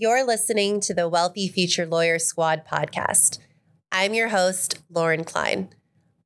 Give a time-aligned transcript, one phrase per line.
[0.00, 3.40] You're listening to the Wealthy Future Lawyer Squad podcast.
[3.90, 5.70] I'm your host, Lauren Klein.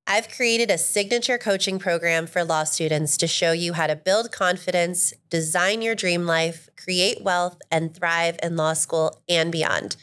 [0.07, 4.31] I've created a signature coaching program for law students to show you how to build
[4.31, 9.97] confidence, design your dream life, create wealth, and thrive in law school and beyond.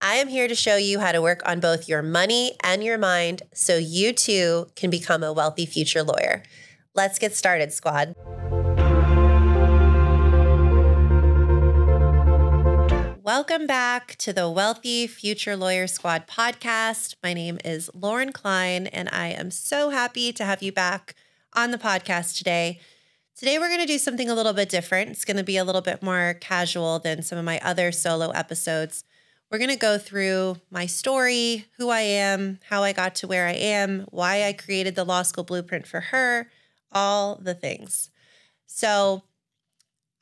[0.00, 2.96] I am here to show you how to work on both your money and your
[2.96, 6.44] mind so you too can become a wealthy future lawyer.
[6.94, 8.14] Let's get started, squad.
[13.24, 17.14] Welcome back to the Wealthy Future Lawyer Squad podcast.
[17.22, 21.14] My name is Lauren Klein, and I am so happy to have you back
[21.52, 22.80] on the podcast today.
[23.36, 25.10] Today, we're going to do something a little bit different.
[25.10, 28.30] It's going to be a little bit more casual than some of my other solo
[28.30, 29.04] episodes.
[29.52, 33.46] We're going to go through my story, who I am, how I got to where
[33.46, 36.50] I am, why I created the law school blueprint for her,
[36.90, 38.10] all the things.
[38.66, 39.22] So,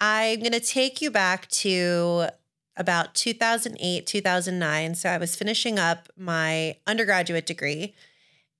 [0.02, 2.28] I'm going to take you back to
[2.80, 4.94] about 2008, 2009.
[4.94, 7.94] So I was finishing up my undergraduate degree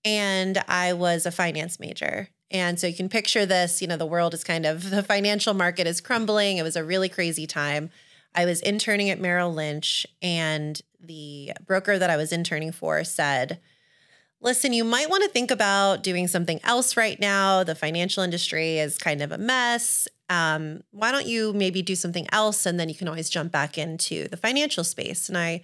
[0.05, 2.29] and I was a finance major.
[2.51, 5.55] And so you can picture this, you know, the world is kind of, the financial
[5.55, 6.59] market is crumbling.
[6.59, 7.91] It was a really crazy time.
[8.35, 13.59] I was interning at Merrill Lynch, and the broker that I was interning for said,
[14.43, 17.63] Listen, you might want to think about doing something else right now.
[17.63, 20.09] The financial industry is kind of a mess.
[20.31, 23.77] Um, why don't you maybe do something else and then you can always jump back
[23.77, 25.29] into the financial space.
[25.29, 25.63] And i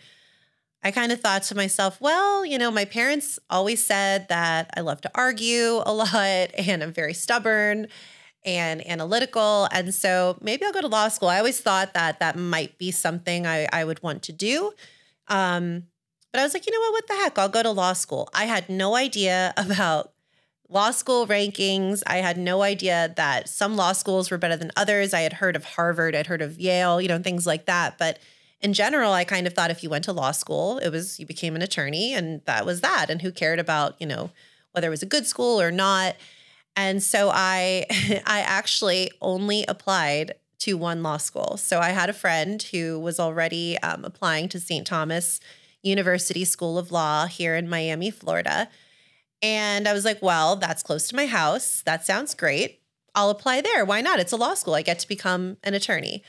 [0.83, 4.83] i kind of thought to myself well you know my parents always said that i
[4.83, 6.15] love to argue a lot
[6.59, 7.89] and i'm very stubborn
[8.45, 9.67] and analytical.
[9.73, 11.29] And so maybe i'll go to law school.
[11.29, 14.73] I always thought that that might be something i, I would want to do.
[15.29, 15.85] Um,
[16.37, 18.29] but i was like you know what what the heck i'll go to law school
[18.35, 20.13] i had no idea about
[20.69, 22.03] law school rankings.
[22.09, 25.15] I had no idea that some law schools were better than others.
[25.15, 27.99] I had heard of Harvard, I'd heard of Yale, you know, things like that.
[27.99, 28.19] But
[28.61, 31.27] in general, I kind of thought if you went to law school, it was you
[31.27, 33.11] became an attorney and that was that.
[33.11, 34.31] And who cared about, you know,
[34.73, 36.17] whether it was a good school or not.
[36.75, 37.87] And so I
[38.27, 41.59] I actually only applied to one law school.
[41.59, 44.87] So I had a friend who was already um, applying to St.
[44.87, 45.39] Thomas
[45.87, 48.69] University School of Law here in Miami, Florida.
[49.43, 51.83] And I was like, well, that's close to my house.
[51.87, 52.81] That sounds great.
[53.15, 53.85] I'll apply there.
[53.85, 54.19] Why not?
[54.19, 54.75] It's a law school.
[54.75, 56.23] I get to become an attorney.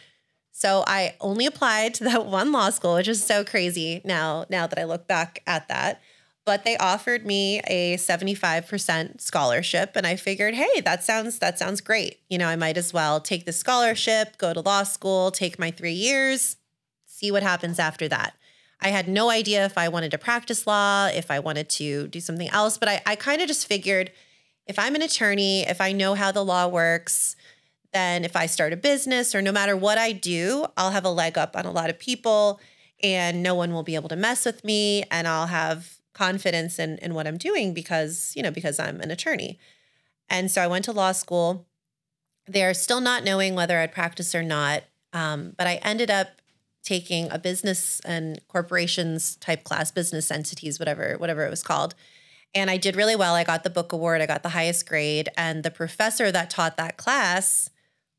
[0.52, 4.66] So I only applied to that one law school, which is so crazy now now
[4.68, 6.02] that I look back at that.
[6.46, 11.82] But they offered me a 75% scholarship and I figured, "Hey, that sounds that sounds
[11.82, 12.22] great.
[12.30, 15.72] You know, I might as well take the scholarship, go to law school, take my
[15.72, 16.56] 3 years,
[17.06, 18.34] see what happens after that."
[18.80, 22.20] I had no idea if I wanted to practice law, if I wanted to do
[22.20, 24.12] something else, but I, I kind of just figured
[24.68, 27.36] if I'm an attorney, if I know how the law works,
[27.94, 31.10] then if I start a business or no matter what I do, I'll have a
[31.10, 32.60] leg up on a lot of people
[33.02, 36.98] and no one will be able to mess with me and I'll have confidence in,
[36.98, 39.60] in what I'm doing because, you know, because I'm an attorney.
[40.30, 41.66] And so I went to law school.
[42.46, 44.84] They're still not knowing whether I'd practice or not.
[45.14, 46.37] Um, but I ended up
[46.88, 51.96] taking a business and corporations type class, business entities, whatever, whatever it was called.
[52.56, 53.36] And I did really well.
[53.36, 55.28] I got the book award, I got the highest grade.
[55.36, 57.70] And the professor that taught that class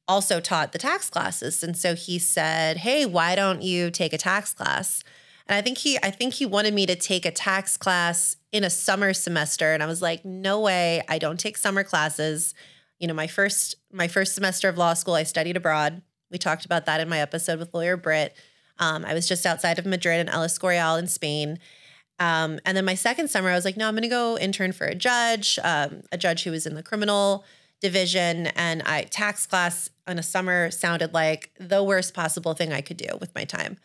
[0.07, 1.63] also taught the tax classes.
[1.63, 5.03] And so he said, Hey, why don't you take a tax class?
[5.47, 8.65] And I think he I think he wanted me to take a tax class in
[8.65, 9.73] a summer semester.
[9.73, 12.55] And I was like, no way, I don't take summer classes.
[12.99, 16.03] You know, my first my first semester of law school, I studied abroad.
[16.31, 18.37] We talked about that in my episode with lawyer Britt.
[18.79, 21.59] Um, I was just outside of Madrid in El Escorial in Spain.
[22.21, 24.73] Um, and then my second summer, I was like, no, I'm going to go intern
[24.73, 27.45] for a judge, um, a judge who was in the criminal
[27.81, 28.49] division.
[28.49, 32.97] And I tax class in a summer sounded like the worst possible thing I could
[32.97, 33.79] do with my time.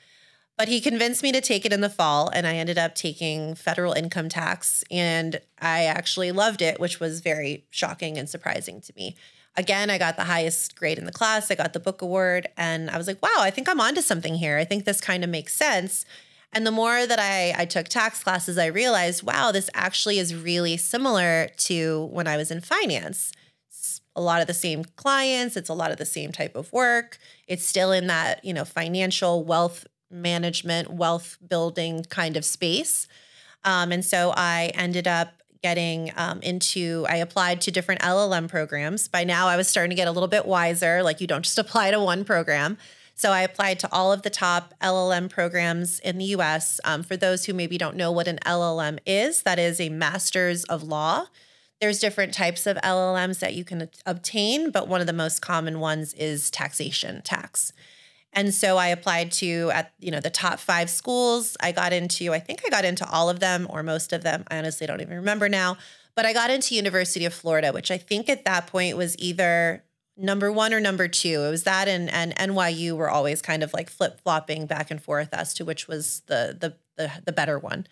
[0.57, 3.55] But he convinced me to take it in the fall, and I ended up taking
[3.55, 4.83] federal income tax.
[4.91, 9.15] And I actually loved it, which was very shocking and surprising to me
[9.55, 11.51] again, I got the highest grade in the class.
[11.51, 12.47] I got the book award.
[12.57, 14.57] And I was like, wow, I think I'm onto something here.
[14.57, 16.05] I think this kind of makes sense.
[16.51, 20.35] And the more that I, I took tax classes, I realized, wow, this actually is
[20.35, 23.31] really similar to when I was in finance.
[23.69, 26.71] It's a lot of the same clients, it's a lot of the same type of
[26.71, 27.17] work.
[27.47, 33.07] It's still in that, you know, financial wealth management, wealth building kind of space.
[33.63, 39.07] Um, and so I ended up getting um, into, I applied to different LLM programs.
[39.07, 41.01] By now, I was starting to get a little bit wiser.
[41.01, 42.77] Like, you don't just apply to one program.
[43.15, 46.79] So I applied to all of the top LLM programs in the US.
[46.83, 50.63] Um, for those who maybe don't know what an LLM is, that is a master's
[50.65, 51.25] of law.
[51.79, 55.79] There's different types of LLMs that you can obtain, but one of the most common
[55.79, 57.73] ones is taxation tax.
[58.33, 61.55] And so I applied to at you know the top five schools.
[61.61, 64.43] I got into I think I got into all of them or most of them.
[64.49, 65.77] I honestly don't even remember now.
[66.15, 69.83] But I got into University of Florida, which I think at that point was either
[70.15, 71.43] number one or number two.
[71.43, 75.01] It was that and and NYU were always kind of like flip flopping back and
[75.01, 77.87] forth as to which was the the the, the better one.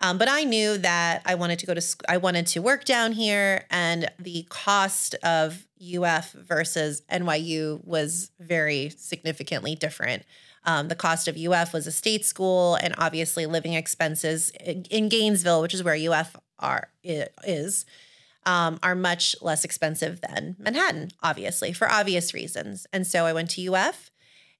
[0.00, 2.84] Um, but I knew that I wanted to go to sc- I wanted to work
[2.84, 10.24] down here, and the cost of UF versus NYU was very significantly different.
[10.66, 15.62] Um, the cost of UF was a state school, and obviously living expenses in Gainesville,
[15.62, 17.84] which is where UF are is,
[18.46, 22.86] um, are much less expensive than Manhattan, obviously for obvious reasons.
[22.92, 24.10] And so I went to UF.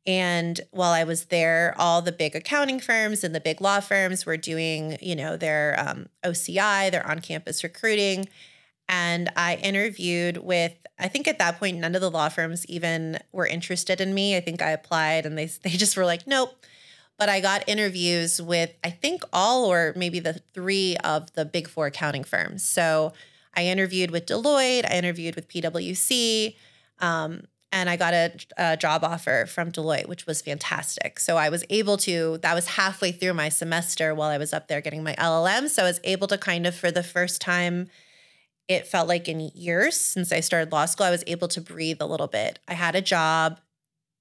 [0.06, 4.26] And while I was there, all the big accounting firms and the big law firms
[4.26, 8.28] were doing, you know, their um, OCI, their on-campus recruiting.
[8.88, 13.18] And I interviewed with, I think at that point, none of the law firms even
[13.32, 14.36] were interested in me.
[14.36, 16.54] I think I applied and they, they just were like, nope.
[17.16, 21.68] But I got interviews with, I think, all or maybe the three of the big
[21.68, 22.64] four accounting firms.
[22.64, 23.12] So
[23.56, 26.56] I interviewed with Deloitte, I interviewed with PwC,
[26.98, 31.18] um, and I got a, a, job offer from Deloitte, which was fantastic.
[31.18, 34.68] So I was able to, that was halfway through my semester while I was up
[34.68, 35.68] there getting my LLM.
[35.68, 37.88] So I was able to kind of, for the first time,
[38.68, 42.00] it felt like in years since I started law school, I was able to breathe
[42.00, 42.60] a little bit.
[42.68, 43.58] I had a job.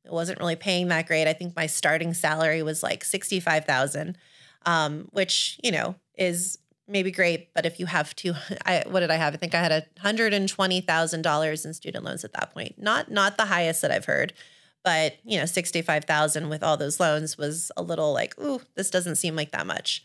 [0.03, 1.27] It wasn't really paying that great.
[1.27, 4.17] I think my starting salary was like 65,000,
[4.65, 6.57] um, which, you know, is
[6.87, 7.53] maybe great.
[7.53, 8.33] But if you have two,
[8.65, 9.33] I, what did I have?
[9.33, 12.75] I think I had a $120,000 in student loans at that point.
[12.77, 14.33] Not, not the highest that I've heard,
[14.83, 19.15] but you know, 65,000 with all those loans was a little like, ooh, this doesn't
[19.15, 20.03] seem like that much.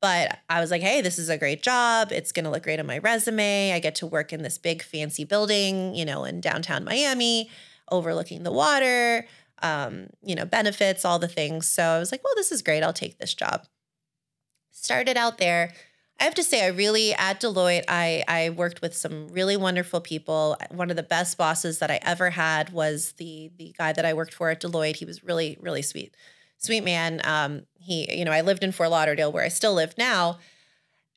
[0.00, 2.10] But I was like, hey, this is a great job.
[2.10, 3.72] It's going to look great on my resume.
[3.72, 7.50] I get to work in this big fancy building, you know, in downtown Miami,
[7.90, 9.26] overlooking the water,
[9.62, 11.68] um, you know, benefits, all the things.
[11.68, 12.82] So I was like, well, this is great.
[12.82, 13.66] I'll take this job.
[14.70, 15.72] Started out there.
[16.20, 20.00] I have to say, I really at Deloitte, I I worked with some really wonderful
[20.00, 20.56] people.
[20.70, 24.12] One of the best bosses that I ever had was the the guy that I
[24.12, 24.96] worked for at Deloitte.
[24.96, 26.14] He was really really sweet
[26.58, 27.20] sweet man.
[27.24, 30.38] Um, he, you know, I lived in Fort Lauderdale where I still live now.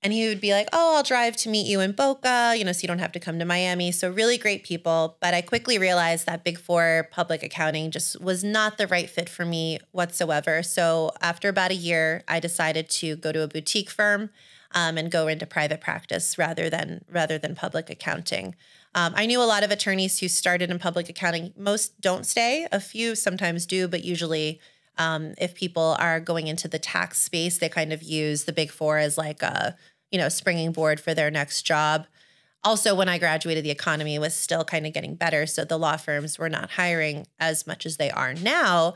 [0.01, 2.73] And he would be like, Oh, I'll drive to meet you in Boca, you know,
[2.73, 3.91] so you don't have to come to Miami.
[3.91, 5.17] So, really great people.
[5.21, 9.29] But I quickly realized that Big Four public accounting just was not the right fit
[9.29, 10.61] for me whatsoever.
[10.61, 14.29] So, after about a year, I decided to go to a boutique firm
[14.73, 18.55] um, and go into private practice rather than rather than public accounting.
[18.95, 21.53] Um, I knew a lot of attorneys who started in public accounting.
[21.57, 22.67] Most don't stay.
[22.71, 24.59] A few sometimes do, but usually
[24.97, 28.69] um, if people are going into the tax space, they kind of use the big
[28.69, 29.75] four as like a,
[30.11, 32.05] you know, springing board for their next job.
[32.63, 35.45] Also, when I graduated, the economy was still kind of getting better.
[35.45, 38.93] So the law firms were not hiring as much as they are now.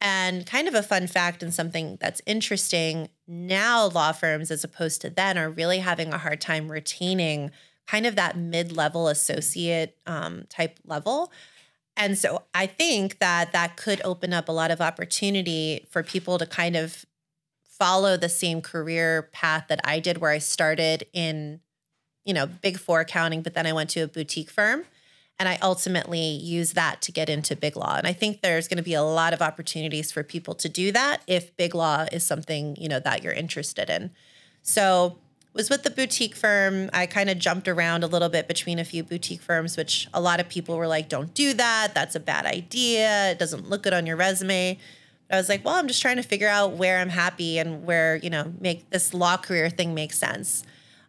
[0.00, 5.00] And kind of a fun fact and something that's interesting now, law firms, as opposed
[5.00, 7.50] to then, are really having a hard time retaining
[7.86, 11.32] kind of that mid level associate um, type level.
[11.96, 16.36] And so I think that that could open up a lot of opportunity for people
[16.38, 17.06] to kind of
[17.64, 21.60] follow the same career path that I did, where I started in,
[22.24, 24.84] you know, big four accounting, but then I went to a boutique firm
[25.38, 27.96] and I ultimately use that to get into big law.
[27.96, 30.92] And I think there's going to be a lot of opportunities for people to do
[30.92, 34.10] that if big law is something, you know, that you're interested in.
[34.62, 35.18] So
[35.56, 36.90] was with the boutique firm.
[36.92, 40.20] I kind of jumped around a little bit between a few boutique firms, which a
[40.20, 41.92] lot of people were like, don't do that.
[41.94, 43.30] That's a bad idea.
[43.30, 44.78] It doesn't look good on your resume.
[45.28, 47.84] But I was like, well, I'm just trying to figure out where I'm happy and
[47.84, 50.62] where, you know, make this law career thing make sense.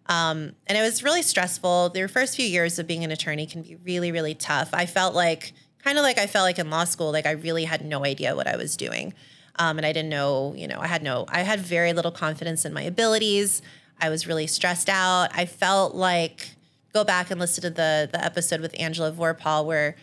[0.10, 1.90] Um, and it was really stressful.
[1.90, 4.70] The first few years of being an attorney can be really, really tough.
[4.74, 7.66] I felt like, kind of like I felt like in law school, like I really
[7.66, 9.14] had no idea what I was doing.
[9.60, 12.64] Um, and I didn't know, you know, I had no, I had very little confidence
[12.64, 13.62] in my abilities.
[14.00, 15.30] I was really stressed out.
[15.34, 16.50] I felt like
[16.94, 19.96] go back and listen to the the episode with Angela Vorpahl where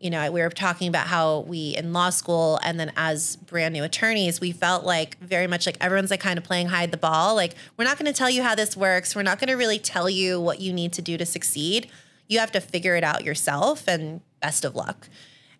[0.00, 3.72] you know we were talking about how we in law school and then as brand
[3.72, 6.96] new attorneys we felt like very much like everyone's like kind of playing hide the
[6.96, 7.34] ball.
[7.34, 9.14] Like we're not going to tell you how this works.
[9.14, 11.88] We're not going to really tell you what you need to do to succeed.
[12.28, 15.08] You have to figure it out yourself and best of luck.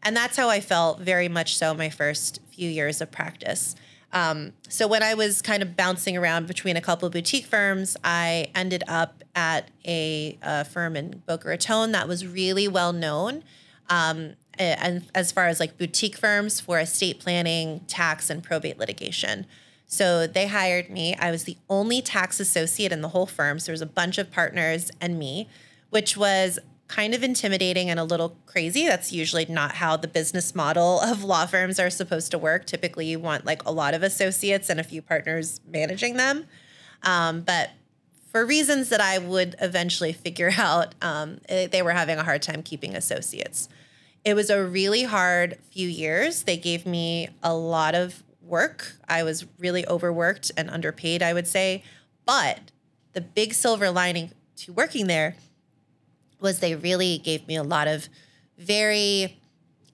[0.03, 3.75] And that's how i felt very much so my first few years of practice.
[4.13, 7.97] Um, so when I was kind of bouncing around between a couple of boutique firms,
[8.03, 13.43] I ended up at a, a firm in Boca Raton that was really well known.
[13.89, 19.47] Um, and as far as like boutique firms for estate planning, tax, and probate litigation.
[19.87, 21.15] So they hired me.
[21.15, 23.59] I was the only tax associate in the whole firm.
[23.59, 25.49] So there was a bunch of partners and me,
[25.91, 28.87] which was kind of intimidating and a little crazy.
[28.87, 32.67] That's usually not how the business model of law firms are supposed to work.
[32.67, 36.47] Typically, you want like a lot of associates and a few partners managing them.
[37.03, 37.71] Um, but
[38.31, 42.63] for reasons that I would eventually figure out, um, they were having a hard time
[42.63, 43.69] keeping associates.
[44.29, 46.43] It was a really hard few years.
[46.43, 48.93] They gave me a lot of work.
[49.09, 51.83] I was really overworked and underpaid, I would say.
[52.27, 52.71] But
[53.15, 55.37] the big silver lining to working there
[56.41, 58.11] was they really gave me a lot of
[58.59, 59.39] very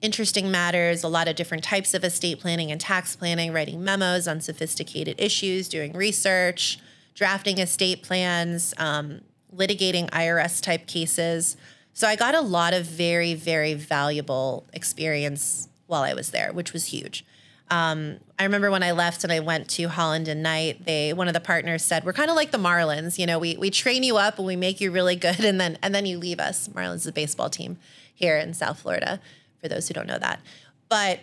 [0.01, 4.27] interesting matters, a lot of different types of estate planning and tax planning, writing memos
[4.27, 6.77] on sophisticated issues, doing research,
[7.13, 9.21] drafting estate plans, um,
[9.55, 11.55] litigating IRS type cases.
[11.95, 16.73] So I got a lot of very, very valuable experience while I was there, which
[16.73, 17.23] was huge.
[17.71, 21.29] Um, I remember when I left and I went to Holland and Knight, they one
[21.29, 23.17] of the partners said, "We're kind of like the Marlins.
[23.17, 25.77] You know, we we train you up and we make you really good, and then
[25.81, 27.77] and then you leave us." Marlins is a baseball team
[28.13, 29.21] here in South Florida.
[29.61, 30.41] For those who don't know that,
[30.89, 31.21] but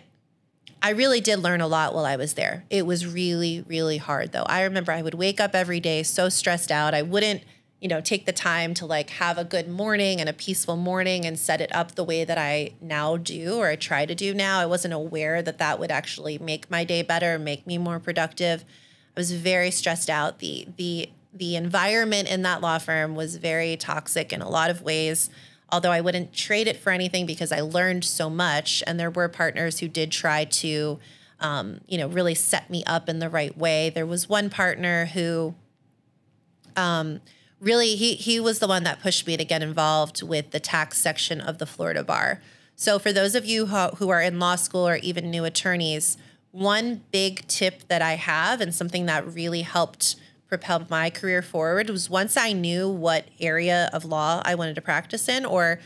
[0.81, 2.65] I really did learn a lot while I was there.
[2.71, 4.43] It was really, really hard though.
[4.47, 6.95] I remember I would wake up every day so stressed out.
[6.95, 7.43] I wouldn't
[7.83, 11.25] you know, take the time to like have a good morning and a peaceful morning
[11.25, 14.33] and set it up the way that I now do or I try to do
[14.33, 14.61] now.
[14.61, 18.63] I wasn't aware that that would actually make my day better, make me more productive.
[19.17, 20.39] I was very stressed out.
[20.39, 24.81] The the the environment in that law firm was very toxic in a lot of
[24.81, 25.29] ways.
[25.69, 29.27] Although I wouldn't trade it for anything because I learned so much, and there were
[29.27, 30.99] partners who did try to,
[31.41, 33.89] um, you know, really set me up in the right way.
[33.89, 35.55] There was one partner who,
[36.77, 37.19] um,
[37.63, 40.97] really he he was the one that pushed me to get involved with the tax
[40.97, 42.41] section of the Florida bar.
[42.75, 46.17] So for those of you who, who are in law school or even new attorneys,
[46.51, 50.15] one big tip that I have and something that really helped
[50.47, 54.81] propel my career forward was once I knew what area of law I wanted to
[54.81, 55.79] practice in or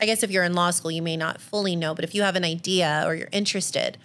[0.00, 2.22] I guess if you're in law school you may not fully know, but if you
[2.22, 3.98] have an idea or you're interested,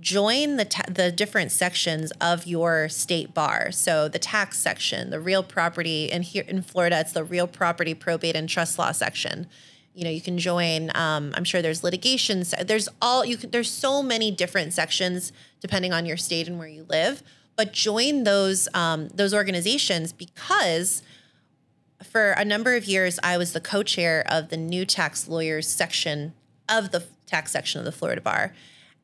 [0.00, 3.70] join the ta- the different sections of your state bar.
[3.70, 7.94] So the tax section, the real property, and here in Florida, it's the real property
[7.94, 9.46] probate and trust law section.
[9.94, 10.90] You know, you can join.
[10.94, 12.44] Um, I'm sure there's litigation.
[12.64, 13.36] There's all you.
[13.36, 17.22] Can, there's so many different sections depending on your state and where you live.
[17.56, 21.02] But join those um, those organizations because
[22.02, 26.32] for a number of years I was the co-chair of the new tax lawyers section
[26.66, 28.54] of the tax section of the Florida Bar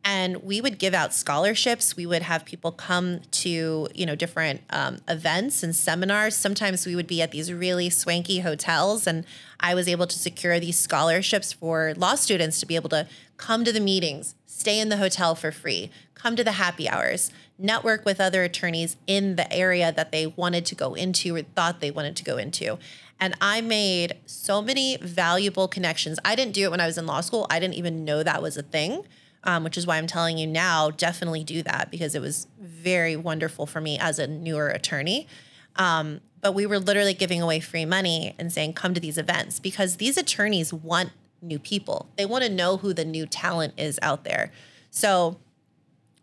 [0.06, 4.62] and we would give out scholarships we would have people come to you know different
[4.70, 9.26] um, events and seminars sometimes we would be at these really swanky hotels and
[9.60, 13.64] i was able to secure these scholarships for law students to be able to come
[13.64, 18.04] to the meetings stay in the hotel for free come to the happy hours network
[18.04, 21.90] with other attorneys in the area that they wanted to go into or thought they
[21.90, 22.78] wanted to go into
[23.18, 26.18] and I made so many valuable connections.
[26.22, 27.46] I didn't do it when I was in law school.
[27.48, 29.04] I didn't even know that was a thing
[29.46, 33.16] um, which is why I'm telling you now, definitely do that because it was very
[33.16, 35.28] wonderful for me as a newer attorney.
[35.76, 39.60] Um, but we were literally giving away free money and saying, come to these events
[39.60, 42.08] because these attorneys want new people.
[42.16, 44.50] They want to know who the new talent is out there.
[44.90, 45.38] So,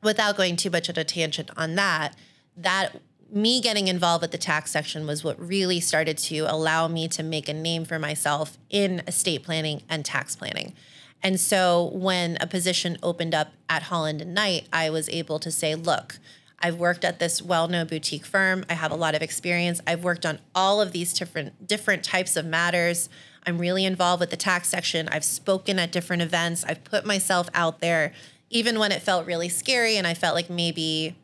[0.01, 2.15] without going too much of a tangent on that,
[2.57, 2.99] that
[3.31, 7.23] me getting involved with the tax section was what really started to allow me to
[7.23, 10.73] make a name for myself in estate planning and tax planning.
[11.23, 15.49] And so when a position opened up at Holland and Knight, I was able to
[15.49, 16.19] say, look,
[16.59, 18.65] I've worked at this well-known boutique firm.
[18.69, 19.81] I have a lot of experience.
[19.87, 23.09] I've worked on all of these different different types of matters.
[23.45, 25.09] I'm really involved with the tax section.
[25.09, 26.63] I've spoken at different events.
[26.63, 28.13] I've put myself out there
[28.49, 31.15] even when it felt really scary and I felt like maybe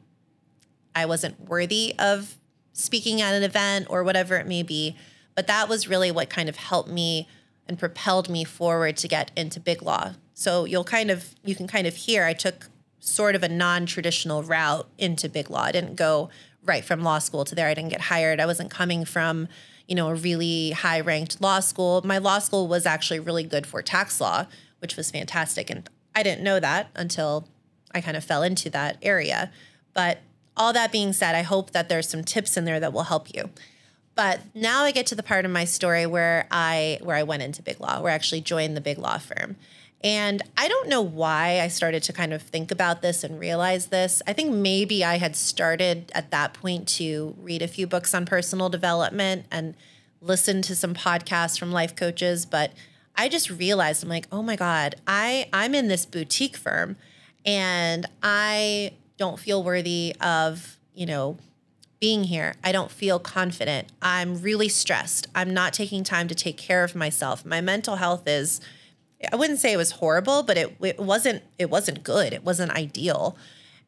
[0.96, 2.38] I wasn't worthy of
[2.74, 4.98] speaking at an event or whatever it may be.
[5.36, 7.28] But that was really what kind of helped me
[7.70, 10.14] and propelled me forward to get into big law.
[10.34, 12.68] So you'll kind of you can kind of hear I took
[13.00, 15.64] sort of a non-traditional route into big law.
[15.64, 16.30] I didn't go
[16.66, 17.68] right from law school to there.
[17.68, 18.42] I didn't get hired.
[18.42, 19.48] I wasn't coming from,
[19.88, 22.02] you know, a really high-ranked law school.
[22.04, 24.48] My law school was actually really good for tax law,
[24.80, 27.48] which was fantastic and I didn't know that until
[27.94, 29.52] I kind of fell into that area.
[29.94, 30.20] But
[30.58, 33.34] all that being said, I hope that there's some tips in there that will help
[33.34, 33.52] you.
[34.20, 37.42] But now I get to the part of my story where I where I went
[37.42, 39.56] into big law, where I actually joined the big law firm.
[40.04, 43.86] And I don't know why I started to kind of think about this and realize
[43.86, 44.22] this.
[44.28, 48.26] I think maybe I had started at that point to read a few books on
[48.26, 49.74] personal development and
[50.22, 52.74] listen to some podcasts from life coaches, but
[53.16, 56.98] I just realized I'm like, "Oh my god, I I'm in this boutique firm
[57.46, 61.38] and I don't feel worthy of, you know,
[62.00, 62.56] being here.
[62.64, 63.90] I don't feel confident.
[64.02, 65.28] I'm really stressed.
[65.36, 67.46] I'm not taking time to take care of myself.
[67.46, 68.62] My mental health is
[69.32, 72.34] I wouldn't say it was horrible, but it it wasn't it wasn't good.
[72.34, 73.38] It wasn't ideal.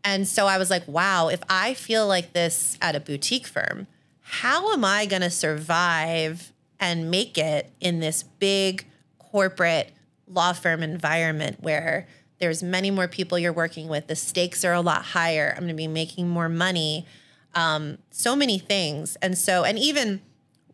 [0.03, 3.87] And so I was like, wow, if I feel like this at a boutique firm,
[4.21, 8.87] how am I going to survive and make it in this big
[9.19, 9.91] corporate
[10.27, 12.07] law firm environment where
[12.39, 15.51] there's many more people you're working with, the stakes are a lot higher.
[15.51, 17.05] I'm going to be making more money.
[17.53, 19.17] Um, so many things.
[19.21, 20.21] And so, and even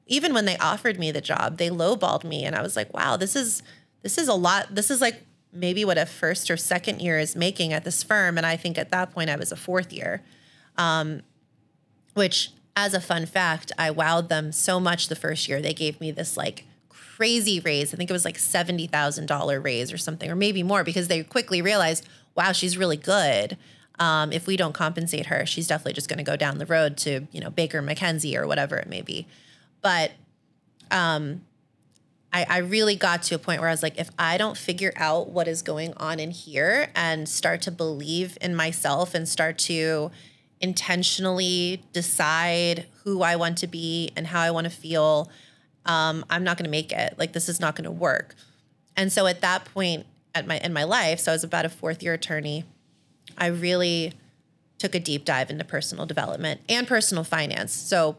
[0.10, 3.18] even when they offered me the job, they lowballed me, and I was like, wow,
[3.18, 3.62] this is
[4.04, 4.74] this is a lot.
[4.74, 8.38] This is like maybe what a first or second year is making at this firm,
[8.38, 10.24] and I think at that point I was a fourth year.
[10.78, 11.24] Um,
[12.14, 15.62] which, as a fun fact, I wowed them so much the first year.
[15.62, 17.94] They gave me this like crazy raise.
[17.94, 21.62] I think it was like $70,000 raise or something, or maybe more, because they quickly
[21.62, 23.58] realized, wow, she's really good.
[24.00, 26.98] Um, if we don't compensate her, she's definitely just going to go down the road
[26.98, 29.26] to, you know, Baker McKenzie or whatever it may be.
[29.82, 30.12] But
[30.92, 31.42] um,
[32.32, 34.94] I, I really got to a point where I was like, if I don't figure
[34.96, 39.58] out what is going on in here and start to believe in myself and start
[39.60, 40.12] to
[40.60, 45.32] intentionally decide who I want to be and how I want to feel,
[45.86, 47.16] um, I'm not going to make it.
[47.18, 48.36] Like this is not going to work.
[48.96, 51.70] And so at that point at my in my life, so I was about a
[51.70, 52.66] fourth year attorney,
[53.38, 54.14] I really
[54.78, 57.74] took a deep dive into personal development and personal finance.
[57.74, 58.18] So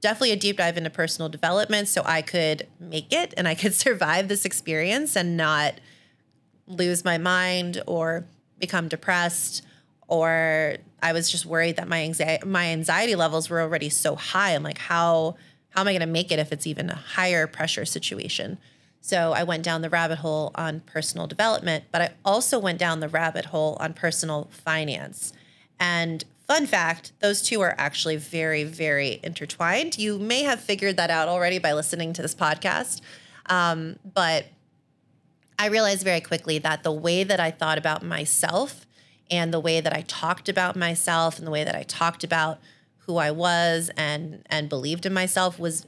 [0.00, 3.74] definitely a deep dive into personal development so I could make it and I could
[3.86, 5.74] survive this experience and not
[6.66, 8.26] lose my mind or
[8.58, 9.62] become depressed
[10.08, 14.54] or I was just worried that my anxiety my anxiety levels were already so high.
[14.54, 15.36] I'm like how
[15.70, 18.58] how am I going to make it if it's even a higher pressure situation?
[19.00, 23.00] So I went down the rabbit hole on personal development, but I also went down
[23.00, 25.32] the rabbit hole on personal finance.
[25.78, 29.98] And fun fact, those two are actually very, very intertwined.
[29.98, 33.00] You may have figured that out already by listening to this podcast.
[33.46, 34.46] Um, but
[35.58, 38.86] I realized very quickly that the way that I thought about myself
[39.30, 42.58] and the way that I talked about myself and the way that I talked about
[43.06, 45.86] who I was and and believed in myself was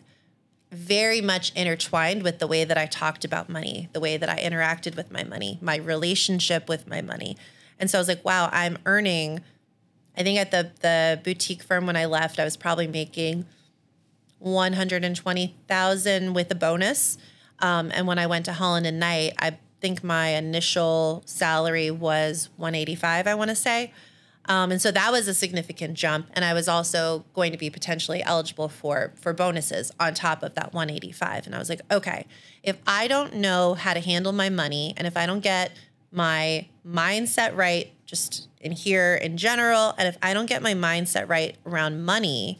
[0.70, 4.38] very much intertwined with the way that I talked about money, the way that I
[4.38, 7.36] interacted with my money, my relationship with my money.
[7.78, 9.40] And so I was like, wow, I'm earning
[10.18, 13.46] I think at the the boutique firm when I left, I was probably making
[14.40, 17.18] 120,000 with a bonus.
[17.60, 22.48] Um, and when I went to Holland and Knight, I think my initial salary was
[22.56, 23.92] 185, I want to say.
[24.48, 26.30] Um, and so that was a significant jump.
[26.32, 30.54] And I was also going to be potentially eligible for for bonuses on top of
[30.54, 31.46] that 185.
[31.46, 32.26] And I was like, okay,
[32.62, 35.72] if I don't know how to handle my money and if I don't get
[36.10, 41.28] my mindset right just in here in general, and if I don't get my mindset
[41.28, 42.58] right around money,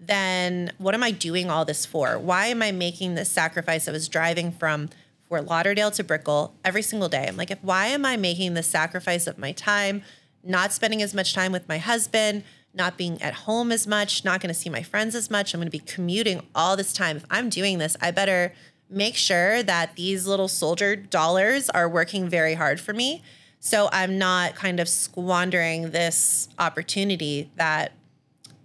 [0.00, 2.18] then what am I doing all this for?
[2.18, 3.86] Why am I making this sacrifice?
[3.86, 4.90] I was driving from
[5.28, 7.26] Fort Lauderdale to Brickell every single day.
[7.28, 10.02] I'm like, if why am I making the sacrifice of my time?
[10.48, 12.42] Not spending as much time with my husband,
[12.74, 15.52] not being at home as much, not going to see my friends as much.
[15.52, 17.18] I'm going to be commuting all this time.
[17.18, 18.54] If I'm doing this, I better
[18.90, 23.22] make sure that these little soldier dollars are working very hard for me.
[23.60, 27.92] So I'm not kind of squandering this opportunity that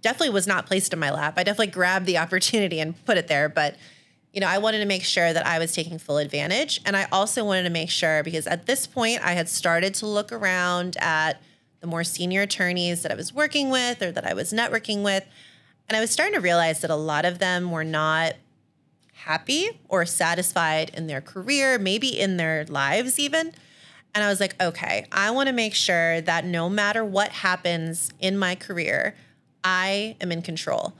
[0.00, 1.34] definitely was not placed in my lap.
[1.36, 3.76] I definitely grabbed the opportunity and put it there, but
[4.32, 6.80] you know, I wanted to make sure that I was taking full advantage.
[6.84, 10.06] And I also wanted to make sure because at this point I had started to
[10.06, 11.40] look around at
[11.84, 15.22] the more senior attorneys that I was working with or that I was networking with.
[15.86, 18.36] And I was starting to realize that a lot of them were not
[19.12, 23.52] happy or satisfied in their career, maybe in their lives even.
[24.14, 28.10] And I was like, okay, I want to make sure that no matter what happens
[28.18, 29.14] in my career,
[29.62, 30.94] I am in control.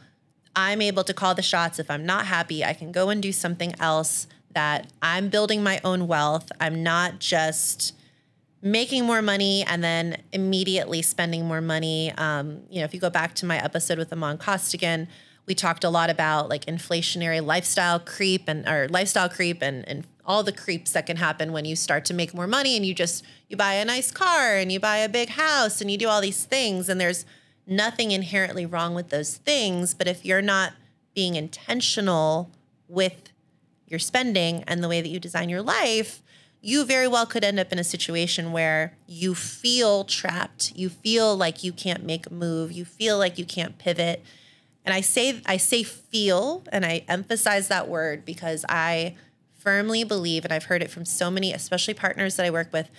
[0.54, 1.78] I'm able to call the shots.
[1.78, 5.80] If I'm not happy, I can go and do something else that I'm building my
[5.82, 6.52] own wealth.
[6.60, 7.94] I'm not just
[8.64, 12.10] making more money and then immediately spending more money.
[12.16, 15.06] Um, you know, if you go back to my episode with Amon Costigan,
[15.44, 20.06] we talked a lot about like inflationary lifestyle creep and or lifestyle creep and and
[20.24, 22.94] all the creeps that can happen when you start to make more money and you
[22.94, 26.08] just you buy a nice car and you buy a big house and you do
[26.08, 27.26] all these things and there's
[27.66, 30.72] nothing inherently wrong with those things but if you're not
[31.14, 32.50] being intentional
[32.88, 33.30] with
[33.86, 36.22] your spending and the way that you design your life
[36.64, 40.72] you very well could end up in a situation where you feel trapped.
[40.74, 42.72] You feel like you can't make a move.
[42.72, 44.22] You feel like you can't pivot.
[44.84, 49.14] And I say I say feel and I emphasize that word because I
[49.58, 52.90] firmly believe and I've heard it from so many especially partners that I work with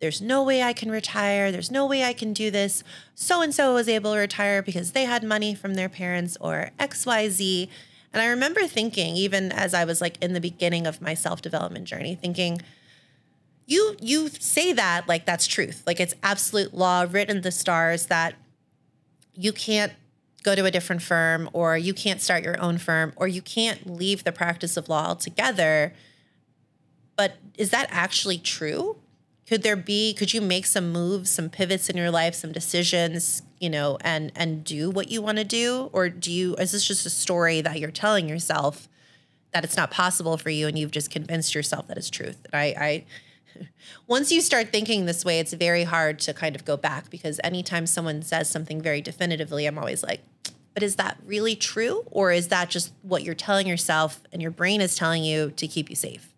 [0.00, 1.50] there's no way I can retire.
[1.50, 2.84] There's no way I can do this.
[3.14, 6.70] So and so was able to retire because they had money from their parents or
[6.78, 7.68] XYZ.
[8.12, 11.42] And I remember thinking, even as I was like in the beginning of my self
[11.42, 12.60] development journey, thinking,
[13.68, 15.82] you you say that like that's truth.
[15.86, 18.34] Like it's absolute law written in the stars that
[19.34, 19.92] you can't
[20.42, 23.86] go to a different firm or you can't start your own firm or you can't
[23.86, 25.92] leave the practice of law altogether.
[27.14, 28.96] But is that actually true?
[29.46, 33.42] Could there be could you make some moves some pivots in your life some decisions
[33.60, 35.90] you know and and do what you want to do?
[35.92, 38.88] Or do you is this just a story that you're telling yourself
[39.52, 42.46] that it's not possible for you and you've just convinced yourself that it's truth?
[42.50, 43.04] And i i
[44.06, 47.40] once you start thinking this way, it's very hard to kind of go back because
[47.42, 50.20] anytime someone says something very definitively, I'm always like,
[50.74, 52.04] but is that really true?
[52.10, 55.66] Or is that just what you're telling yourself and your brain is telling you to
[55.66, 56.32] keep you safe?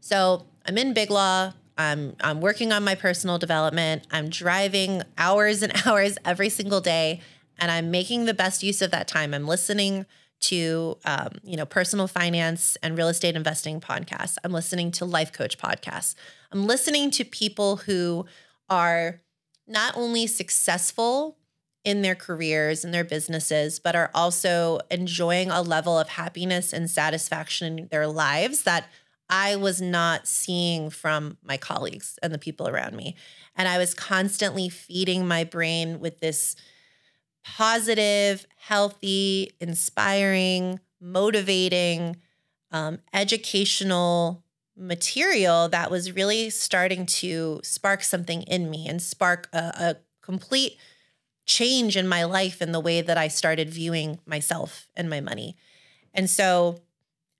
[0.00, 1.52] So I'm in Big Law.
[1.76, 4.06] I'm, I'm working on my personal development.
[4.10, 7.20] I'm driving hours and hours every single day,
[7.58, 9.34] and I'm making the best use of that time.
[9.34, 10.06] I'm listening
[10.40, 14.36] to um, you know personal finance and real estate investing podcasts.
[14.44, 16.14] I'm listening to life coach podcasts.
[16.52, 18.26] I'm listening to people who
[18.68, 19.20] are
[19.66, 21.36] not only successful
[21.84, 26.90] in their careers and their businesses, but are also enjoying a level of happiness and
[26.90, 28.88] satisfaction in their lives that
[29.30, 33.14] I was not seeing from my colleagues and the people around me.
[33.56, 36.56] And I was constantly feeding my brain with this
[37.44, 42.16] positive, healthy, inspiring, motivating,
[42.70, 44.42] um, educational
[44.76, 50.78] material that was really starting to spark something in me and spark a, a complete
[51.44, 55.56] change in my life and the way that I started viewing myself and my money.
[56.14, 56.80] And so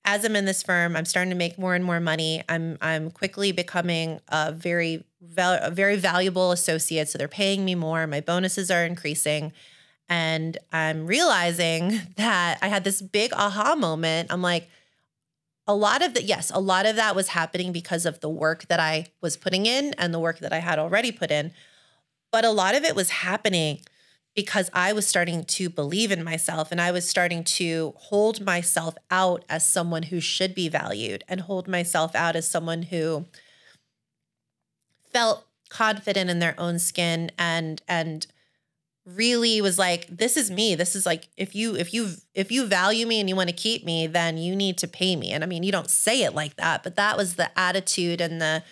[0.04, 2.42] as I'm in this firm, I'm starting to make more and more money.
[2.48, 7.08] I'm I'm quickly becoming a very val- a very valuable associate.
[7.08, 8.06] So they're paying me more.
[8.06, 9.52] My bonuses are increasing.
[10.10, 14.30] And I'm realizing that I had this big aha moment.
[14.30, 14.68] I'm like,
[15.66, 18.66] a lot of the, yes, a lot of that was happening because of the work
[18.66, 21.52] that I was putting in and the work that I had already put in.
[22.32, 23.80] But a lot of it was happening
[24.34, 28.94] because I was starting to believe in myself and I was starting to hold myself
[29.10, 33.26] out as someone who should be valued and hold myself out as someone who
[35.12, 38.26] felt confident in their own skin and and
[39.06, 40.74] really was like this is me.
[40.74, 43.56] This is like if you if you if you value me and you want to
[43.56, 45.32] keep me then you need to pay me.
[45.32, 48.40] And i mean you don't say it like that but that was the attitude and
[48.40, 48.62] the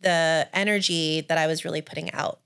[0.00, 2.40] the energy that i was really putting out.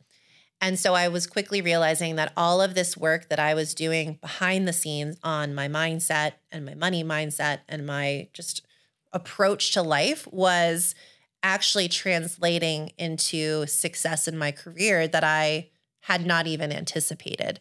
[0.61, 4.18] And so i was quickly realizing that all of this work that i was doing
[4.20, 8.64] behind the scenes on my mindset and my money mindset and my just
[9.12, 10.94] approach to life was
[11.42, 15.68] actually translating into success in my career that i
[16.03, 17.61] had not even anticipated.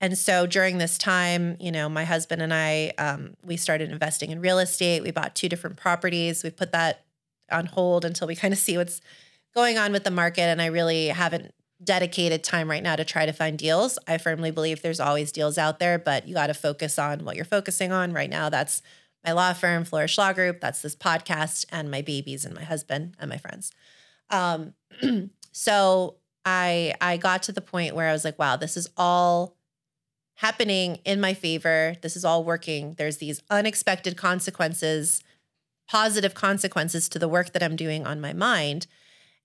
[0.00, 4.30] And so during this time, you know, my husband and I, um, we started investing
[4.30, 5.02] in real estate.
[5.02, 6.42] We bought two different properties.
[6.42, 7.04] We put that
[7.50, 9.00] on hold until we kind of see what's
[9.54, 10.42] going on with the market.
[10.42, 13.98] And I really haven't dedicated time right now to try to find deals.
[14.08, 17.36] I firmly believe there's always deals out there, but you got to focus on what
[17.36, 18.12] you're focusing on.
[18.12, 18.82] Right now, that's
[19.24, 20.60] my law firm, Flourish Law Group.
[20.60, 23.72] That's this podcast and my babies and my husband and my friends.
[24.30, 24.74] Um,
[25.52, 29.56] so I I got to the point where I was like, wow, this is all
[30.36, 31.94] happening in my favor.
[32.02, 32.94] This is all working.
[32.98, 35.22] There's these unexpected consequences,
[35.88, 38.86] positive consequences to the work that I'm doing on my mind.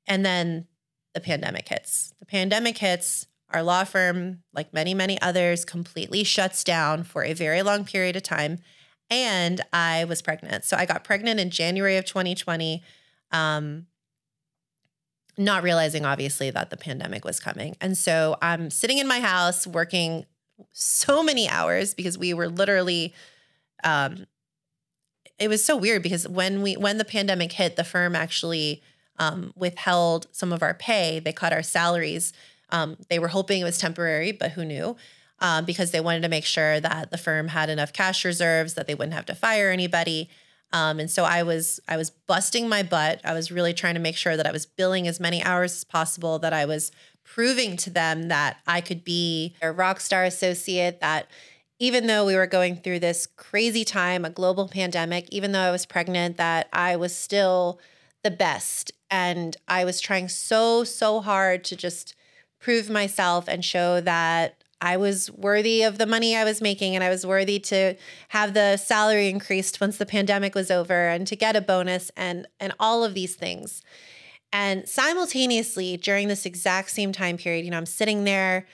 [0.08, 0.68] And then
[1.14, 2.14] the pandemic hits.
[2.20, 3.28] The pandemic hits.
[3.52, 8.16] Our law firm, like many, many others, completely shuts down for a very long period
[8.18, 8.60] of time.
[9.10, 10.66] And I was pregnant.
[10.66, 12.84] So I got pregnant in January of 2020.
[13.32, 13.86] Um,
[15.38, 17.76] not realizing obviously that the pandemic was coming.
[17.80, 20.26] And so I'm sitting in my house working
[20.72, 23.14] so many hours because we were literally
[23.84, 24.26] um
[25.40, 28.82] it was so weird because when we when the pandemic hit, the firm actually
[29.20, 31.20] um, withheld some of our pay.
[31.20, 32.34] They cut our salaries.
[32.70, 34.96] Um, they were hoping it was temporary, but who knew?
[35.40, 38.88] Um, because they wanted to make sure that the firm had enough cash reserves that
[38.88, 40.30] they wouldn't have to fire anybody.
[40.74, 43.22] Um, and so I was I was busting my butt.
[43.24, 45.84] I was really trying to make sure that I was billing as many hours as
[45.84, 46.92] possible, that I was
[47.24, 51.28] proving to them that I could be a rock star associate, that
[51.80, 55.72] even though we were going through this crazy time, a global pandemic, even though I
[55.72, 57.80] was pregnant, that I was still
[58.24, 58.92] the best.
[59.12, 62.16] And I was trying so, so hard to just
[62.60, 67.04] prove myself and show that I was worthy of the money I was making and
[67.04, 67.96] I was worthy to
[68.30, 72.48] have the salary increased once the pandemic was over and to get a bonus and
[72.60, 73.82] and all of these things.
[74.54, 78.66] And simultaneously, during this exact same time period, you know, I'm sitting there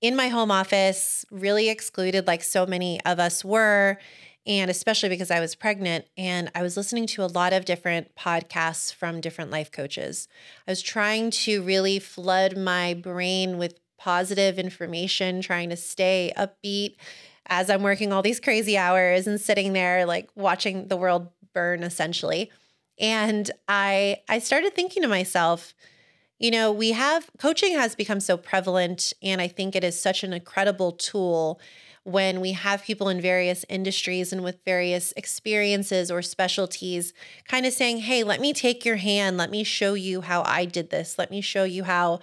[0.00, 3.98] in my home office, really excluded, like so many of us were.
[4.46, 8.14] And especially because I was pregnant and I was listening to a lot of different
[8.14, 10.28] podcasts from different life coaches.
[10.68, 16.96] I was trying to really flood my brain with positive information, trying to stay upbeat
[17.46, 21.82] as I'm working all these crazy hours and sitting there like watching the world burn
[21.82, 22.50] essentially.
[23.00, 25.72] And I I started thinking to myself,
[26.38, 30.22] you know, we have coaching has become so prevalent and I think it is such
[30.22, 31.58] an incredible tool
[32.02, 37.14] when we have people in various industries and with various experiences or specialties
[37.48, 40.66] kind of saying, "Hey, let me take your hand, let me show you how I
[40.66, 41.18] did this.
[41.18, 42.20] Let me show you how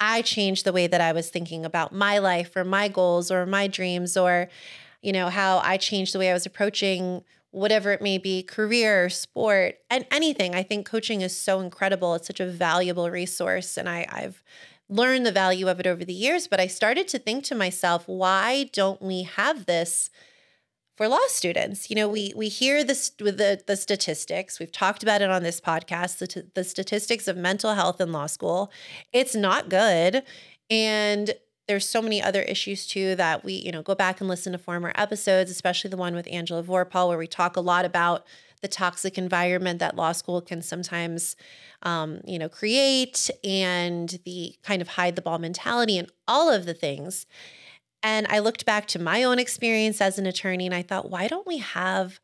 [0.00, 3.46] I changed the way that I was thinking about my life or my goals or
[3.46, 4.48] my dreams or
[5.02, 9.08] you know how I changed the way I was approaching whatever it may be career
[9.08, 10.54] sport and anything.
[10.54, 12.14] I think coaching is so incredible.
[12.14, 14.42] It's such a valuable resource and I, i've
[14.88, 18.02] learned the value of it over the years but i started to think to myself
[18.08, 20.10] why don't we have this
[21.00, 21.88] for law students.
[21.88, 24.60] You know, we we hear this with the the statistics.
[24.60, 26.18] We've talked about it on this podcast.
[26.18, 28.70] The, t- the statistics of mental health in law school,
[29.10, 30.22] it's not good,
[30.68, 31.32] and
[31.68, 34.58] there's so many other issues too that we you know go back and listen to
[34.58, 38.26] former episodes, especially the one with Angela Vorpahl, where we talk a lot about
[38.60, 41.34] the toxic environment that law school can sometimes
[41.82, 46.66] um, you know create and the kind of hide the ball mentality and all of
[46.66, 47.24] the things
[48.02, 51.28] and I looked back to my own experience as an attorney and I thought, why
[51.28, 52.20] don't we have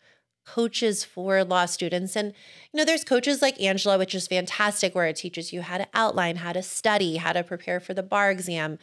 [0.46, 2.16] coaches for law students?
[2.16, 2.32] And,
[2.72, 5.86] you know, there's coaches like Angela, which is fantastic, where it teaches you how to
[5.92, 8.78] outline, how to study, how to prepare for the bar exam,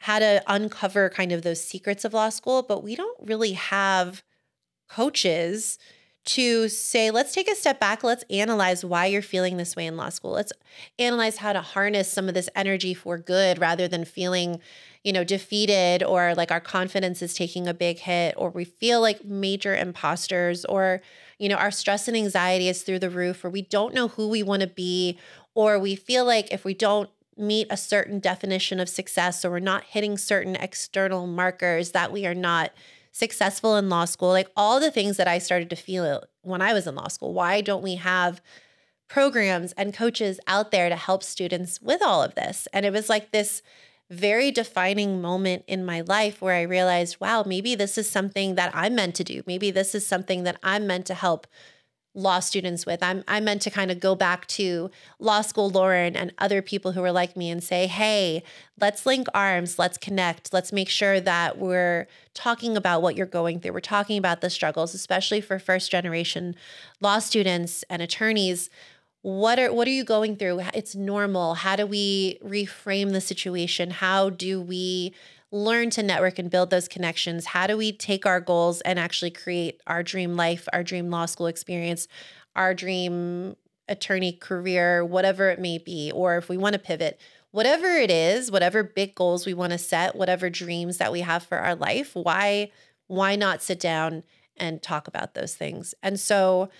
[0.00, 2.62] how to uncover kind of those secrets of law school.
[2.62, 4.22] But we don't really have
[4.88, 5.78] coaches
[6.26, 8.02] to say, let's take a step back.
[8.02, 10.32] Let's analyze why you're feeling this way in law school.
[10.32, 10.52] Let's
[10.98, 14.60] analyze how to harness some of this energy for good rather than feeling,
[15.06, 19.00] you know, defeated or like our confidence is taking a big hit or we feel
[19.00, 21.00] like major imposters or,
[21.38, 24.26] you know, our stress and anxiety is through the roof or we don't know who
[24.26, 25.16] we want to be
[25.54, 29.60] or we feel like if we don't meet a certain definition of success or we're
[29.60, 32.72] not hitting certain external markers that we are not
[33.12, 36.72] successful in law school, like all the things that I started to feel when I
[36.72, 37.32] was in law school.
[37.32, 38.40] Why don't we have
[39.06, 42.66] programs and coaches out there to help students with all of this?
[42.72, 43.62] And it was like this
[44.10, 48.70] very defining moment in my life where I realized, wow, maybe this is something that
[48.74, 49.42] I'm meant to do.
[49.46, 51.46] Maybe this is something that I'm meant to help
[52.16, 53.02] law students with.
[53.02, 54.90] I'm I meant to kind of go back to
[55.20, 58.42] law school Lauren and other people who were like me and say, "Hey,
[58.80, 60.52] let's link arms, let's connect.
[60.52, 63.74] Let's make sure that we're talking about what you're going through.
[63.74, 66.56] We're talking about the struggles, especially for first generation
[67.00, 68.70] law students and attorneys.
[69.26, 70.60] What are what are you going through?
[70.72, 71.54] It's normal.
[71.54, 73.90] How do we reframe the situation?
[73.90, 75.14] How do we
[75.50, 77.46] learn to network and build those connections?
[77.46, 81.26] How do we take our goals and actually create our dream life, our dream law
[81.26, 82.06] school experience,
[82.54, 83.56] our dream
[83.88, 88.52] attorney career, whatever it may be, or if we want to pivot, whatever it is,
[88.52, 92.14] whatever big goals we want to set, whatever dreams that we have for our life,
[92.14, 92.70] why
[93.08, 94.22] why not sit down
[94.56, 95.96] and talk about those things?
[96.00, 96.70] And so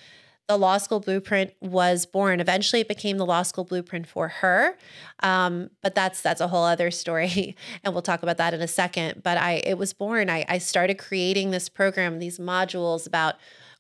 [0.48, 2.40] the law school blueprint was born.
[2.40, 4.76] Eventually, it became the law school blueprint for her,
[5.20, 8.68] um, but that's that's a whole other story, and we'll talk about that in a
[8.68, 9.22] second.
[9.22, 10.30] But I, it was born.
[10.30, 13.36] I, I started creating this program, these modules about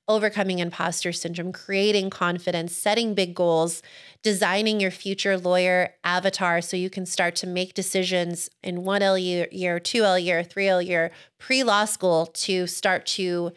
[0.08, 3.82] overcoming imposter syndrome, creating confidence, setting big goals,
[4.22, 9.18] designing your future lawyer avatar so you can start to make decisions in one L
[9.18, 13.52] year, year two L year, three L year, pre law school to start to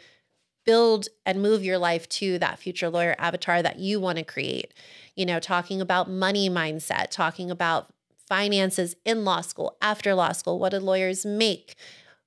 [0.69, 4.71] build and move your life to that future lawyer avatar that you want to create.
[5.15, 7.91] You know, talking about money mindset, talking about
[8.27, 11.73] finances in law school, after law school, what do lawyers make?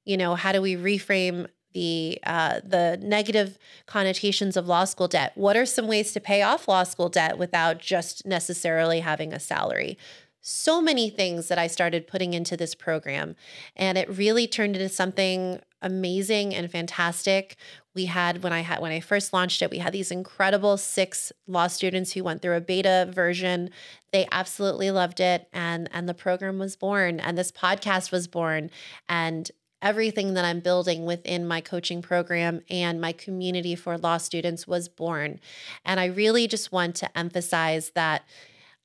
[0.04, 5.30] You know, how do we reframe the uh, the negative connotations of law school debt?
[5.36, 9.38] What are some ways to pay off law school debt without just necessarily having a
[9.38, 9.96] salary?
[10.40, 13.36] So many things that I started putting into this program,
[13.76, 17.56] and it really turned into something amazing and fantastic
[17.94, 21.32] we had when I had when I first launched it, we had these incredible six
[21.46, 23.70] law students who went through a beta version.
[24.12, 28.70] They absolutely loved it and and the program was born and this podcast was born
[29.08, 29.50] and
[29.82, 34.88] everything that I'm building within my coaching program and my community for law students was
[34.88, 35.40] born.
[35.84, 38.22] And I really just want to emphasize that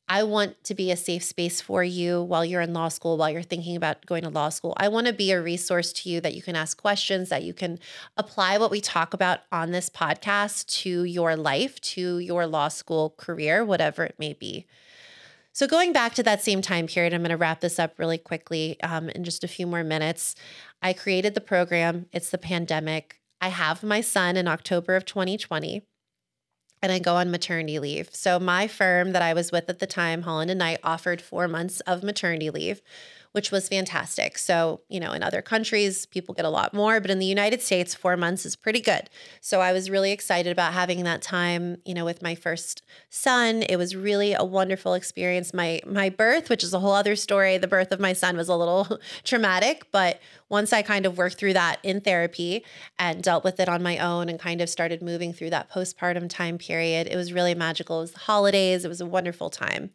[0.10, 3.30] I want to be a safe space for you while you're in law school, while
[3.30, 4.74] you're thinking about going to law school.
[4.78, 7.54] I want to be a resource to you that you can ask questions, that you
[7.54, 7.78] can
[8.15, 13.15] apply what we talk about on this podcast to your life, to your law school
[13.17, 14.65] career, whatever it may be.
[15.52, 18.20] So, going back to that same time period, I'm going to wrap this up really
[18.20, 20.36] quickly um, in just a few more minutes.
[20.82, 23.20] I created the program, it's the pandemic.
[23.41, 25.84] I have my son in October of 2020
[26.82, 28.10] and I go on maternity leave.
[28.13, 31.48] So my firm that I was with at the time, Holland and Knight, offered four
[31.48, 32.82] months of maternity leave,
[33.38, 34.36] which was fantastic.
[34.36, 37.62] So, you know, in other countries, people get a lot more, but in the United
[37.62, 39.12] States, four months is pretty good.
[39.41, 43.62] So I was really excited about having that time, you know, with my first son.
[43.62, 45.54] It was really a wonderful experience.
[45.54, 48.50] My my birth, which is a whole other story, the birth of my son was
[48.50, 50.19] a little traumatic, but
[50.50, 52.65] once I kind of worked through that in therapy
[52.97, 56.28] and dealt with it on my own and kind of started moving through that postpartum
[56.28, 58.00] time period, it was really magical.
[58.00, 59.91] It was the holidays, it was a wonderful time.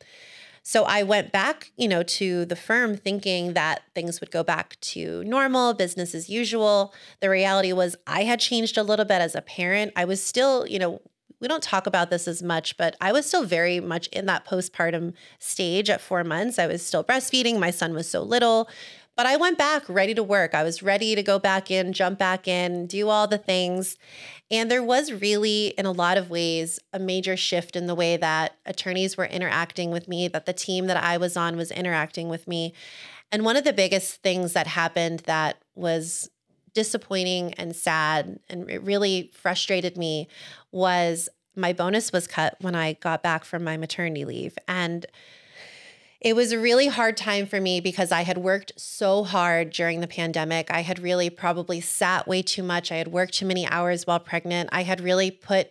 [0.63, 4.79] So I went back, you know, to the firm thinking that things would go back
[4.81, 6.95] to normal, business as usual.
[7.21, 9.93] The reality was I had changed a little bit as a parent.
[9.97, 11.01] I was still, you know,
[11.41, 14.47] we don't talk about this as much, but I was still very much in that
[14.47, 16.57] postpartum stage at four months.
[16.57, 17.59] I was still breastfeeding.
[17.59, 18.69] My son was so little.
[19.17, 20.55] But I went back ready to work.
[20.55, 23.97] I was ready to go back in, jump back in, do all the things.
[24.51, 28.17] And there was really, in a lot of ways, a major shift in the way
[28.17, 32.29] that attorneys were interacting with me, that the team that I was on was interacting
[32.29, 32.73] with me.
[33.31, 36.31] And one of the biggest things that happened that was
[36.75, 40.27] disappointing and sad and it really frustrated me
[40.71, 44.57] was my bonus was cut when I got back from my maternity leave.
[44.67, 45.05] And
[46.23, 50.01] it was a really hard time for me because I had worked so hard during
[50.01, 50.71] the pandemic.
[50.71, 52.93] I had really probably sat way too much.
[52.93, 54.69] I had worked too many hours while pregnant.
[54.73, 55.71] I had really put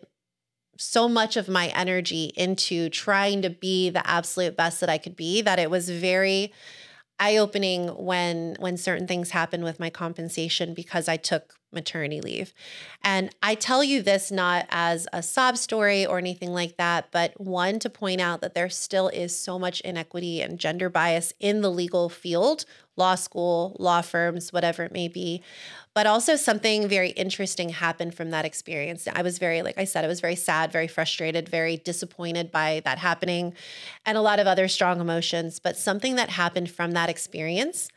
[0.77, 5.15] so much of my energy into trying to be the absolute best that I could
[5.15, 6.51] be that it was very
[7.21, 12.53] eye-opening when when certain things happened with my compensation because I took maternity leave.
[13.01, 17.39] And I tell you this not as a sob story or anything like that, but
[17.39, 21.61] one to point out that there still is so much inequity and gender bias in
[21.61, 25.41] the legal field, law school, law firms, whatever it may be.
[25.93, 29.07] But also something very interesting happened from that experience.
[29.11, 32.81] I was very, like I said, I was very sad, very frustrated, very disappointed by
[32.85, 33.53] that happening,
[34.05, 35.59] and a lot of other strong emotions.
[35.59, 37.89] But something that happened from that experience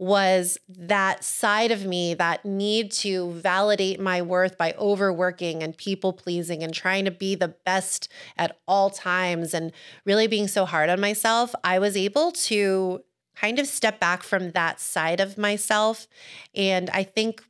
[0.00, 6.14] was that side of me, that need to validate my worth by overworking and people
[6.14, 8.08] pleasing and trying to be the best
[8.38, 9.72] at all times and
[10.06, 11.54] really being so hard on myself.
[11.62, 13.02] I was able to
[13.40, 16.06] kind of step back from that side of myself.
[16.54, 17.42] And I think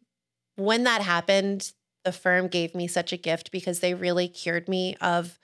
[0.56, 1.72] when that happened,
[2.04, 5.38] the firm gave me such a gift because they really cured me of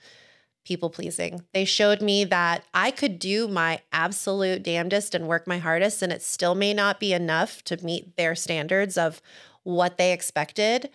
[0.65, 1.43] people pleasing.
[1.53, 6.11] They showed me that I could do my absolute damnedest and work my hardest, and
[6.11, 9.21] it still may not be enough to meet their standards of
[9.63, 10.89] what they expected.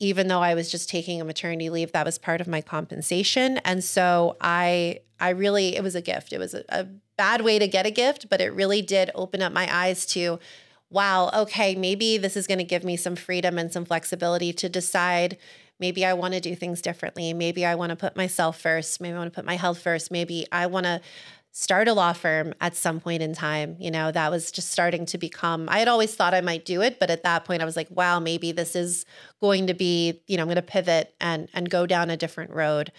[0.00, 3.58] Even though I was just taking a maternity leave, that was part of my compensation.
[3.58, 6.32] And so I I really it was a gift.
[6.32, 9.42] It was a, a bad way to get a gift, but it really did open
[9.42, 10.38] up my eyes to
[10.90, 14.68] wow, okay, maybe this is going to give me some freedom and some flexibility to
[14.68, 15.36] decide
[15.80, 17.32] maybe I want to do things differently.
[17.34, 19.00] Maybe I want to put myself first.
[19.00, 20.12] Maybe I want to put my health first.
[20.12, 21.00] Maybe I want to
[21.50, 23.76] start a law firm at some point in time.
[23.78, 26.82] You know, that was just starting to become, I had always thought I might do
[26.82, 29.04] it, but at that point I was like, wow, maybe this is
[29.40, 32.50] going to be, you know, I'm going to pivot and and go down a different
[32.50, 32.92] road.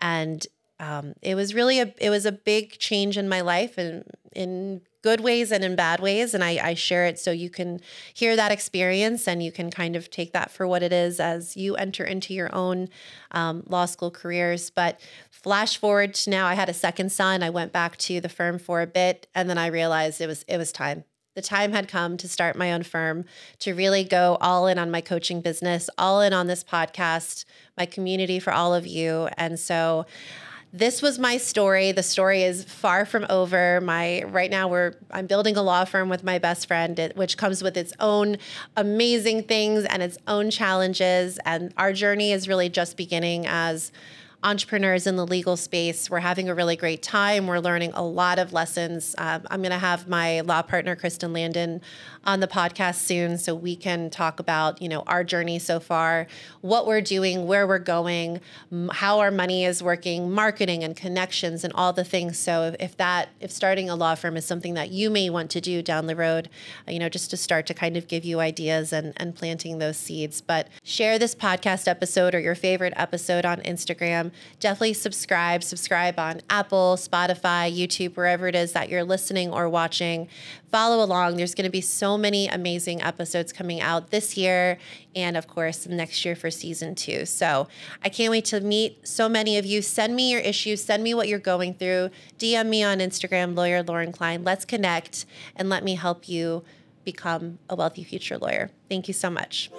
[0.00, 0.44] And
[0.80, 4.80] um, it was really a it was a big change in my life and in
[5.02, 6.34] good ways and in bad ways.
[6.34, 7.80] And I, I share it so you can
[8.12, 11.56] hear that experience and you can kind of take that for what it is as
[11.56, 12.88] you enter into your own
[13.30, 14.70] um, law school careers.
[14.70, 17.42] But flash forward to now, I had a second son.
[17.42, 20.44] I went back to the firm for a bit, and then I realized it was
[20.48, 21.04] it was time.
[21.36, 23.24] The time had come to start my own firm,
[23.60, 27.44] to really go all in on my coaching business, all in on this podcast,
[27.78, 29.28] my community for all of you.
[29.36, 30.06] And so
[30.72, 31.90] this was my story.
[31.90, 33.80] The story is far from over.
[33.80, 37.62] My right now we're I'm building a law firm with my best friend, which comes
[37.62, 38.36] with its own
[38.76, 41.38] amazing things and its own challenges.
[41.44, 43.90] And our journey is really just beginning as
[44.42, 46.08] entrepreneurs in the legal space.
[46.08, 47.46] We're having a really great time.
[47.46, 49.14] We're learning a lot of lessons.
[49.18, 51.82] Um, I'm going to have my law partner, Kristen Landon,
[52.24, 56.26] on the podcast soon so we can talk about, you know, our journey so far,
[56.62, 58.40] what we're doing, where we're going,
[58.92, 62.38] how our money is working, marketing and connections and all the things.
[62.38, 65.60] So if that if starting a law firm is something that you may want to
[65.60, 66.48] do down the road,
[66.88, 69.98] you know, just to start to kind of give you ideas and and planting those
[69.98, 70.40] seeds.
[70.40, 75.62] But share this podcast episode or your favorite episode on Instagram Definitely subscribe.
[75.62, 80.28] Subscribe on Apple, Spotify, YouTube, wherever it is that you're listening or watching.
[80.70, 81.36] Follow along.
[81.36, 84.78] There's going to be so many amazing episodes coming out this year
[85.14, 87.26] and, of course, next year for season two.
[87.26, 87.68] So
[88.04, 89.82] I can't wait to meet so many of you.
[89.82, 92.10] Send me your issues, send me what you're going through.
[92.38, 94.44] DM me on Instagram, lawyer Lauren Klein.
[94.44, 95.26] Let's connect
[95.56, 96.62] and let me help you
[97.04, 98.70] become a wealthy future lawyer.
[98.88, 99.70] Thank you so much.